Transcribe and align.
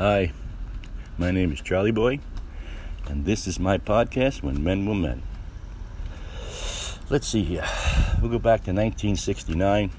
Hi, 0.00 0.32
my 1.18 1.30
name 1.30 1.52
is 1.52 1.60
Charlie 1.60 1.90
Boy, 1.90 2.20
and 3.06 3.26
this 3.26 3.46
is 3.46 3.60
my 3.60 3.76
podcast, 3.76 4.42
When 4.42 4.64
Men 4.64 4.86
Were 4.86 4.94
Men. 4.94 5.22
Let's 7.10 7.28
see 7.28 7.44
here. 7.44 7.66
We'll 8.18 8.30
go 8.30 8.38
back 8.38 8.64
to 8.64 8.72
1969. 8.72 9.90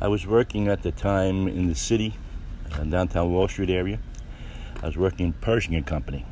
I 0.00 0.08
was 0.08 0.26
working 0.26 0.68
at 0.68 0.82
the 0.82 0.90
time 0.90 1.48
in 1.48 1.68
the 1.68 1.74
city, 1.74 2.14
uh, 2.72 2.84
downtown 2.84 3.30
Wall 3.30 3.46
Street 3.46 3.68
area. 3.68 3.98
I 4.82 4.86
was 4.86 4.96
working 4.96 5.26
in 5.26 5.32
Pershing 5.34 5.84
Company. 5.84 6.24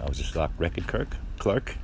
I 0.00 0.06
was 0.06 0.18
a 0.18 0.24
stock 0.24 0.50
record 0.56 0.86
clerk, 0.86 1.14
clerk, 1.38 1.76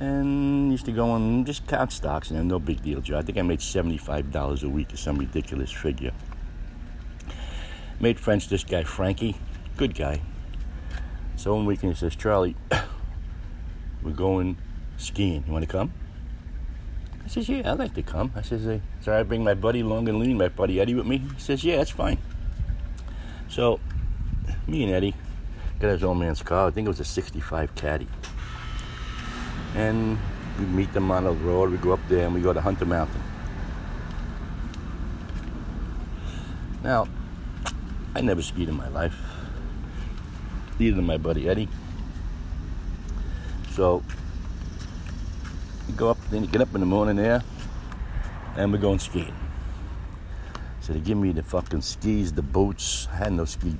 and 0.00 0.72
used 0.72 0.86
to 0.86 0.92
go 0.92 1.14
and 1.14 1.46
just 1.46 1.68
count 1.68 1.92
stocks, 1.92 2.32
and 2.32 2.48
no 2.48 2.58
big 2.58 2.82
deal, 2.82 3.00
Joe. 3.00 3.18
I 3.18 3.22
think 3.22 3.38
I 3.38 3.42
made 3.42 3.60
$75 3.60 4.64
a 4.64 4.68
week 4.68 4.92
or 4.92 4.96
some 4.96 5.16
ridiculous 5.16 5.70
figure. 5.70 6.10
Made 8.02 8.18
friends 8.18 8.44
with 8.44 8.50
this 8.50 8.64
guy, 8.64 8.82
Frankie. 8.82 9.36
Good 9.76 9.94
guy. 9.94 10.20
So 11.36 11.54
one 11.54 11.66
weekend 11.66 11.92
he 11.92 11.98
says, 11.98 12.16
Charlie, 12.16 12.56
we're 14.02 14.10
going 14.10 14.56
skiing. 14.96 15.44
You 15.46 15.52
want 15.52 15.64
to 15.64 15.70
come? 15.70 15.92
I 17.24 17.28
says, 17.28 17.48
yeah, 17.48 17.70
I'd 17.70 17.78
like 17.78 17.94
to 17.94 18.02
come. 18.02 18.32
I 18.34 18.42
says, 18.42 18.64
hey, 18.64 18.82
sorry, 19.02 19.20
I 19.20 19.22
bring 19.22 19.44
my 19.44 19.54
buddy 19.54 19.84
Long 19.84 20.08
and 20.08 20.18
Lean, 20.18 20.36
my 20.36 20.48
buddy 20.48 20.80
Eddie 20.80 20.96
with 20.96 21.06
me. 21.06 21.18
He 21.18 21.38
says, 21.38 21.62
yeah, 21.62 21.76
that's 21.76 21.92
fine. 21.92 22.18
So 23.48 23.78
me 24.66 24.82
and 24.82 24.92
Eddie 24.92 25.14
got 25.78 25.90
his 25.90 26.02
old 26.02 26.18
man's 26.18 26.42
car. 26.42 26.66
I 26.66 26.70
think 26.72 26.86
it 26.86 26.88
was 26.88 26.98
a 26.98 27.04
65 27.04 27.72
Caddy. 27.76 28.08
And 29.76 30.18
we 30.58 30.64
meet 30.64 30.92
them 30.92 31.08
on 31.12 31.22
the 31.22 31.30
road. 31.30 31.70
We 31.70 31.76
go 31.76 31.92
up 31.92 32.00
there 32.08 32.26
and 32.26 32.34
we 32.34 32.40
go 32.40 32.52
to 32.52 32.60
Hunter 32.60 32.84
Mountain. 32.84 33.22
Now, 36.82 37.06
I 38.14 38.20
never 38.20 38.42
skied 38.42 38.68
in 38.68 38.76
my 38.76 38.88
life. 38.88 39.16
Neither 40.78 40.96
did 40.96 41.04
my 41.04 41.16
buddy 41.16 41.48
Eddie. 41.48 41.68
So 43.70 44.02
you 45.88 45.94
go 45.94 46.10
up, 46.10 46.18
then 46.30 46.42
you 46.42 46.48
get 46.48 46.60
up 46.60 46.74
in 46.74 46.80
the 46.80 46.86
morning 46.86 47.16
there, 47.16 47.42
and 48.56 48.70
we're 48.70 48.78
going 48.78 48.98
skiing. 48.98 49.34
So 50.80 50.92
they 50.92 51.00
give 51.00 51.16
me 51.16 51.32
the 51.32 51.42
fucking 51.42 51.80
skis, 51.80 52.32
the 52.32 52.42
boots. 52.42 53.08
I 53.12 53.16
had 53.16 53.32
no 53.32 53.44
ski 53.44 53.76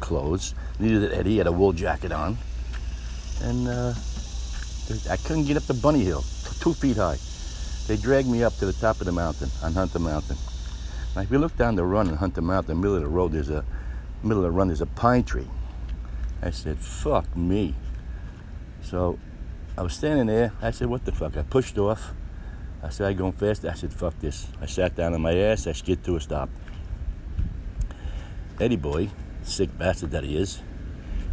clothes. 0.00 0.54
Neither 0.78 1.08
did 1.08 1.18
Eddie. 1.18 1.30
He 1.30 1.38
had 1.38 1.46
a 1.46 1.52
wool 1.52 1.72
jacket 1.72 2.12
on, 2.12 2.38
and 3.42 3.68
uh, 3.68 3.94
I 5.10 5.16
couldn't 5.18 5.44
get 5.44 5.56
up 5.56 5.64
the 5.64 5.74
bunny 5.74 6.04
hill, 6.04 6.24
two 6.60 6.72
feet 6.72 6.96
high. 6.96 7.18
They 7.86 7.96
dragged 7.96 8.28
me 8.28 8.42
up 8.44 8.56
to 8.58 8.66
the 8.66 8.72
top 8.72 9.00
of 9.00 9.06
the 9.06 9.12
mountain 9.12 9.50
on 9.62 9.74
Hunter 9.74 9.98
Mountain. 9.98 10.36
Now, 11.14 11.22
if 11.22 11.30
you 11.30 11.38
look 11.38 11.56
down 11.56 11.76
the 11.76 11.84
run 11.84 12.08
on 12.08 12.16
Hunter 12.16 12.42
Mountain, 12.42 12.80
middle 12.80 12.96
of 12.96 13.02
the 13.02 13.08
road, 13.08 13.32
there's 13.32 13.50
a 13.50 13.64
middle 14.22 14.44
of 14.44 14.44
the 14.44 14.50
run, 14.50 14.68
there's 14.68 14.80
a 14.80 14.86
pine 14.86 15.22
tree. 15.22 15.48
I 16.42 16.50
said, 16.50 16.78
fuck 16.78 17.36
me. 17.36 17.74
So 18.82 19.18
I 19.78 19.82
was 19.82 19.94
standing 19.94 20.26
there. 20.26 20.52
I 20.60 20.72
said, 20.72 20.88
what 20.88 21.04
the 21.04 21.12
fuck? 21.12 21.36
I 21.36 21.42
pushed 21.42 21.78
off. 21.78 22.12
I 22.82 22.88
said, 22.88 23.08
I'm 23.08 23.16
going 23.16 23.32
fast. 23.32 23.64
I 23.64 23.74
said, 23.74 23.92
fuck 23.92 24.18
this. 24.18 24.48
I 24.60 24.66
sat 24.66 24.96
down 24.96 25.14
on 25.14 25.22
my 25.22 25.34
ass. 25.36 25.66
I 25.66 25.72
skid 25.72 26.02
to 26.04 26.16
a 26.16 26.20
stop. 26.20 26.50
Eddie 28.60 28.76
boy, 28.76 29.08
sick 29.42 29.76
bastard 29.78 30.12
that 30.12 30.22
he 30.22 30.36
is, 30.36 30.60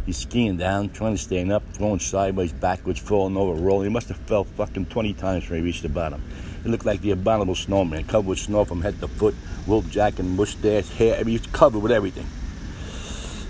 he's 0.06 0.18
skiing 0.18 0.56
down, 0.56 0.90
trying 0.90 1.14
to 1.14 1.22
stand 1.22 1.52
up, 1.52 1.62
throwing 1.72 2.00
sideways, 2.00 2.52
backwards, 2.52 2.98
falling 2.98 3.36
over, 3.36 3.60
rolling. 3.60 3.86
He 3.86 3.92
must 3.92 4.08
have 4.08 4.16
fell 4.16 4.42
fucking 4.42 4.86
20 4.86 5.12
times 5.14 5.48
when 5.48 5.60
he 5.60 5.64
reached 5.64 5.82
the 5.82 5.88
bottom. 5.88 6.22
He 6.62 6.68
looked 6.68 6.84
like 6.84 7.00
the 7.00 7.10
abominable 7.10 7.54
snowman, 7.54 8.04
covered 8.04 8.28
with 8.28 8.38
snow 8.38 8.64
from 8.64 8.82
head 8.82 9.00
to 9.00 9.08
foot, 9.08 9.34
wolf 9.66 9.88
jacket, 9.90 10.20
and 10.20 10.36
mustache, 10.36 10.88
hair. 10.90 11.16
I 11.16 11.18
mean, 11.18 11.28
he 11.28 11.38
was 11.38 11.46
covered 11.48 11.80
with 11.80 11.92
everything. 11.92 12.26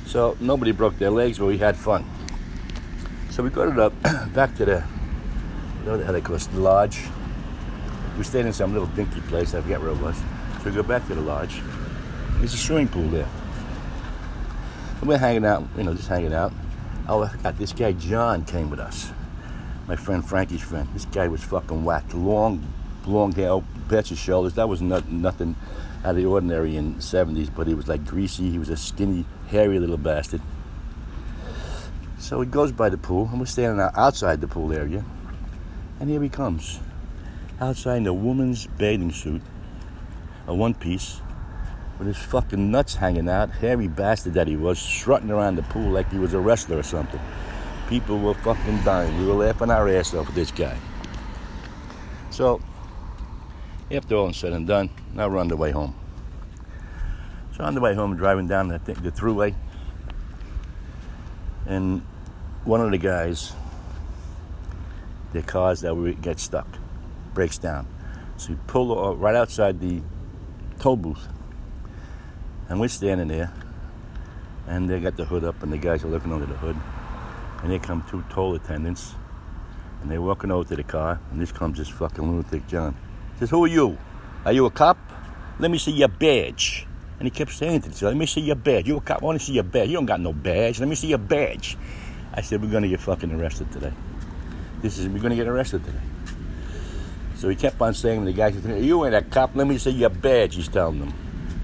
So 0.06 0.36
nobody 0.41 0.72
broke 0.72 0.98
their 0.98 1.10
legs, 1.10 1.38
but 1.38 1.46
we 1.46 1.58
had 1.58 1.77
fun. 1.77 2.05
So 3.30 3.42
we 3.42 3.50
got 3.50 3.68
it 3.68 3.78
up 3.78 3.92
back 4.34 4.55
to 4.56 4.64
the, 4.64 4.80
what 4.80 5.98
the 5.98 6.05
hell 6.05 6.12
they 6.12 6.20
call 6.20 6.36
it, 6.36 6.48
the 6.52 6.60
lodge. 6.60 7.00
We 8.17 8.24
stayed 8.24 8.46
in 8.46 8.52
some 8.52 8.72
little 8.72 8.89
dinky 8.89 9.20
place, 9.22 9.55
I 9.55 9.61
forget 9.61 9.80
where 9.80 9.90
it 9.90 9.98
was. 9.98 10.17
So 10.58 10.64
we 10.67 10.72
go 10.72 10.83
back 10.83 11.06
to 11.08 11.14
the 11.14 11.20
lodge. 11.20 11.61
There's 12.39 12.55
a 12.55 12.58
swimming 12.58 12.89
pool 12.89 13.08
there. 13.08 13.28
And 15.01 15.08
we're 15.08 15.18
hanging 15.18 15.45
out, 15.45 15.64
you 15.77 15.83
know, 15.83 15.95
just 15.95 16.08
hanging 16.08 16.34
out. 16.34 16.52
Oh, 17.08 17.22
I 17.22 17.28
forgot, 17.28 17.58
this 17.58 17.72
guy 17.72 17.92
John 17.92 18.45
came 18.45 18.70
with 18.70 18.80
us. 18.80 19.12
My 19.89 19.96
friend 19.96 20.24
Frankie's 20.24 20.61
friend. 20.61 20.89
This 20.92 21.06
guy 21.06 21.27
was 21.28 21.42
fucking 21.42 21.84
whacked. 21.84 22.14
Long, 22.14 22.64
long 23.07 23.33
hair, 23.33 23.61
his 23.89 24.18
shoulders. 24.18 24.55
That 24.55 24.68
was 24.68 24.80
not, 24.80 25.08
nothing 25.11 25.57
out 26.05 26.11
of 26.11 26.17
the 26.17 26.24
ordinary 26.24 26.77
in 26.77 26.95
the 26.95 27.01
70s, 27.01 27.55
but 27.55 27.67
he 27.67 27.74
was 27.74 27.89
like 27.89 28.05
greasy. 28.07 28.51
He 28.51 28.58
was 28.58 28.68
a 28.68 28.77
skinny, 28.77 29.24
hairy 29.48 29.79
little 29.79 29.96
bastard. 29.96 30.40
So 32.18 32.40
he 32.40 32.46
goes 32.46 32.73
by 32.73 32.89
the 32.89 32.98
pool, 32.98 33.29
and 33.30 33.40
we're 33.40 33.46
standing 33.46 33.85
outside 33.95 34.40
the 34.40 34.48
pool 34.48 34.73
area. 34.73 35.05
And 36.01 36.08
here 36.08 36.23
he 36.23 36.29
comes. 36.29 36.80
Outside 37.61 37.98
in 37.98 38.07
a 38.07 38.14
woman's 38.14 38.67
bathing 38.67 39.13
suit, 39.13 39.42
a 40.46 40.55
one 40.55 40.74
piece, 40.74 41.20
with 41.98 42.08
his 42.08 42.17
fucking 42.17 42.70
nuts 42.70 42.95
hanging 42.95 43.29
out, 43.29 43.51
hairy 43.51 43.86
bastard 43.86 44.34
that 44.34 44.48
he 44.48 44.57
was, 44.57 44.79
strutting 44.79 45.30
around 45.30 45.57
the 45.57 45.63
pool 45.64 45.90
like 45.90 46.11
he 46.11 46.19
was 46.19 46.34
a 46.34 46.40
wrestler 46.40 46.79
or 46.79 46.83
something. 46.83 47.20
People 47.89 48.19
were 48.19 48.34
fucking 48.34 48.83
dying. 48.83 49.17
We 49.19 49.27
were 49.27 49.34
laughing 49.34 49.70
our 49.70 49.89
ass 49.89 50.14
off 50.14 50.27
with 50.27 50.34
this 50.34 50.51
guy. 50.51 50.77
So, 52.30 52.61
after 53.91 54.15
all 54.17 54.29
is 54.29 54.37
said 54.37 54.53
and 54.53 54.67
done, 54.67 54.91
now 55.15 55.29
we're 55.29 55.39
on 55.39 55.48
the 55.48 55.57
way 55.57 55.70
home. 55.70 55.95
So 57.57 57.65
on 57.65 57.75
the 57.75 57.81
way 57.81 57.95
home, 57.95 58.17
driving 58.17 58.48
down 58.48 58.69
the, 58.69 58.79
the 58.79 59.11
throughway, 59.11 59.55
and 61.67 62.03
one 62.65 62.81
of 62.81 62.91
the 62.91 62.98
guys, 62.98 63.53
the 65.33 65.43
cars 65.43 65.81
that 65.83 65.95
we 65.95 66.15
get 66.15 66.41
stuck, 66.41 66.67
breaks 67.35 67.59
down. 67.59 67.87
So 68.37 68.51
we 68.51 68.59
pull 68.67 69.17
right 69.17 69.35
outside 69.35 69.81
the 69.81 70.01
toll 70.79 70.97
booth, 70.97 71.29
and 72.69 72.81
we're 72.81 72.89
standing 72.89 73.29
there, 73.29 73.53
and 74.67 74.89
they 74.89 75.01
got 75.01 75.17
the 75.17 75.25
hood 75.25 75.45
up, 75.45 75.63
and 75.63 75.73
the 75.73 75.79
guys 75.79 76.05
are 76.05 76.09
looking 76.09 76.33
under 76.33 76.47
the 76.47 76.57
hood, 76.57 76.77
and 77.63 77.70
here 77.70 77.81
come 77.81 78.05
two 78.09 78.25
toll 78.31 78.55
attendants, 78.55 79.14
and 80.01 80.11
they're 80.11 80.23
walking 80.23 80.51
over 80.51 80.69
to 80.70 80.77
the 80.77 80.83
car, 80.83 81.20
and 81.31 81.41
this 81.41 81.53
comes 81.53 81.79
this 81.79 81.89
fucking 81.89 82.25
lunatic 82.25 82.67
John. 82.67 82.97
Says, 83.42 83.51
"Who 83.51 83.64
are 83.64 83.67
you? 83.67 83.98
Are 84.45 84.53
you 84.53 84.67
a 84.67 84.70
cop? 84.70 84.98
Let 85.58 85.73
me 85.73 85.79
see 85.79 85.91
your 85.91 86.07
badge." 86.07 86.86
And 87.19 87.27
he 87.27 87.30
kept 87.30 87.51
saying 87.51 87.80
to 87.80 87.86
himself, 87.86 88.11
Let 88.11 88.17
me 88.17 88.27
see 88.27 88.41
your 88.41 88.55
badge. 88.55 88.86
You 88.86 88.98
a 88.98 89.01
cop? 89.01 89.20
I 89.20 89.25
want 89.25 89.41
to 89.41 89.45
see 89.45 89.55
your 89.55 89.64
badge. 89.64 89.89
You 89.89 89.95
don't 89.95 90.07
got 90.07 90.20
no 90.20 90.33
badge. 90.33 90.79
Let 90.79 90.89
me 90.89 90.95
see 90.95 91.08
your 91.08 91.19
badge. 91.19 91.77
I 92.33 92.41
said, 92.41 92.63
We're 92.63 92.70
going 92.70 92.85
to 92.85 92.89
get 92.89 93.01
fucking 93.01 93.33
arrested 93.33 93.73
today. 93.73 93.92
This 94.81 94.97
is, 94.98 95.08
we're 95.08 95.19
going 95.19 95.31
to 95.31 95.36
get 95.36 95.48
arrested 95.48 95.85
today. 95.85 95.98
So 97.36 97.48
he 97.48 97.57
kept 97.57 97.81
on 97.81 97.95
saying 97.95 98.20
to 98.20 98.27
the 98.27 98.33
guy, 98.33 98.48
You 98.77 99.05
ain't 99.05 99.17
a 99.17 99.23
cop. 99.23 99.57
Let 99.57 99.67
me 99.67 99.79
see 99.79 99.91
your 99.91 100.11
badge, 100.11 100.55
he's 100.55 100.69
telling 100.69 101.01
them. 101.01 101.13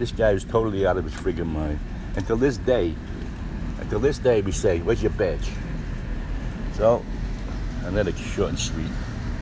This 0.00 0.10
guy 0.10 0.32
was 0.32 0.44
totally 0.44 0.84
out 0.84 0.96
of 0.96 1.04
his 1.04 1.14
friggin' 1.14 1.46
mind. 1.46 1.78
Until 2.16 2.36
this 2.36 2.56
day, 2.56 2.94
until 3.80 4.00
this 4.00 4.18
day, 4.18 4.42
we 4.42 4.50
say, 4.50 4.80
Where's 4.80 5.00
your 5.00 5.12
badge? 5.12 5.48
So, 6.74 7.04
another 7.84 8.12
short 8.12 8.50
and 8.50 8.58
sweet. 8.58 8.90